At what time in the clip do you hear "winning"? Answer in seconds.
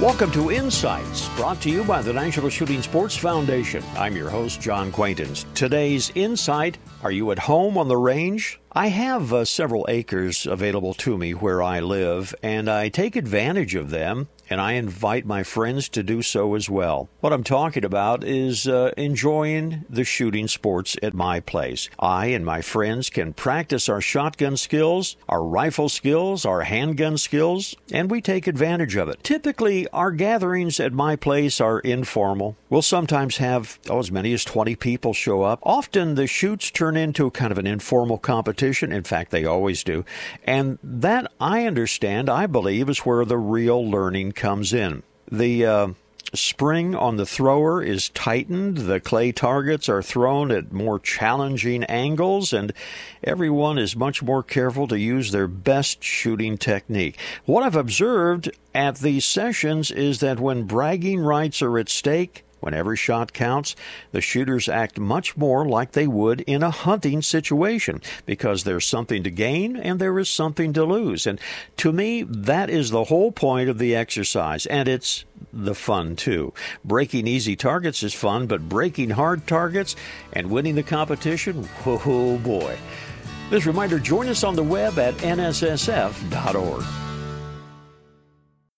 80.50-80.74